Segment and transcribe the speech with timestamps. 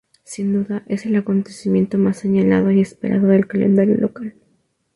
[0.23, 4.33] Sin duda, es el acontecimiento más señalado y esperado del calendario local.